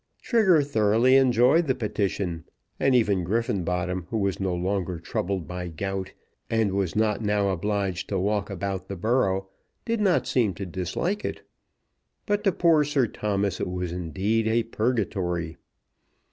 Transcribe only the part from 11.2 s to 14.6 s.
it. But to poor Sir Thomas it was indeed